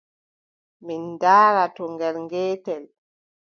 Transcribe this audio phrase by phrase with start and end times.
[0.85, 2.83] Min ndaara to ngel geetel.